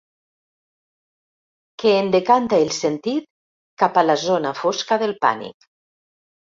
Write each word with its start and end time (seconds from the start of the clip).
Que 1.83 1.93
en 1.99 2.09
decanta 2.17 2.61
el 2.65 2.73
sentit 2.79 3.31
cap 3.85 4.01
a 4.05 4.09
la 4.11 4.21
zona 4.27 4.59
fosca 4.65 5.03
del 5.05 5.19
pànic. 5.29 5.75